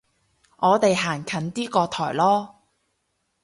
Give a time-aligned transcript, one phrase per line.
[0.57, 2.55] 我哋行近啲個台囉